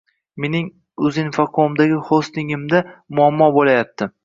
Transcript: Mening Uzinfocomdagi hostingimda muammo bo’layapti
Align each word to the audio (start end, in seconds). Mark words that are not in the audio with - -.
Mening 0.45 0.71
Uzinfocomdagi 1.09 2.01
hostingimda 2.09 2.83
muammo 3.21 3.53
bo’layapti 3.59 4.13